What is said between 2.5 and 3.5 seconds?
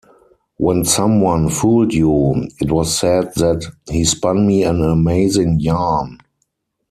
it was said